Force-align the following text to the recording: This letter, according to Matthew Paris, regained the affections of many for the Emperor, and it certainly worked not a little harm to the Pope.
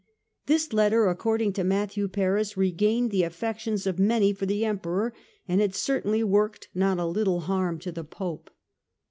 This 0.47 0.73
letter, 0.73 1.05
according 1.05 1.53
to 1.53 1.63
Matthew 1.63 2.07
Paris, 2.07 2.57
regained 2.57 3.11
the 3.11 3.21
affections 3.21 3.85
of 3.85 3.99
many 3.99 4.33
for 4.33 4.47
the 4.47 4.65
Emperor, 4.65 5.13
and 5.47 5.61
it 5.61 5.75
certainly 5.75 6.23
worked 6.23 6.69
not 6.73 6.97
a 6.97 7.05
little 7.05 7.41
harm 7.41 7.77
to 7.81 7.91
the 7.91 8.03
Pope. 8.03 8.49